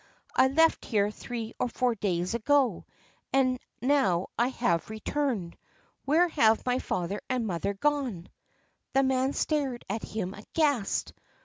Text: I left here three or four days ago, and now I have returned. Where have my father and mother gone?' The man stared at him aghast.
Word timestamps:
I 0.35 0.47
left 0.47 0.85
here 0.85 1.11
three 1.11 1.53
or 1.59 1.69
four 1.69 1.93
days 1.93 2.33
ago, 2.33 2.85
and 3.31 3.59
now 3.83 4.29
I 4.35 4.47
have 4.47 4.89
returned. 4.89 5.55
Where 6.05 6.27
have 6.27 6.65
my 6.65 6.79
father 6.79 7.21
and 7.29 7.45
mother 7.45 7.75
gone?' 7.75 8.27
The 8.95 9.03
man 9.03 9.33
stared 9.33 9.85
at 9.91 10.01
him 10.01 10.33
aghast. 10.33 11.13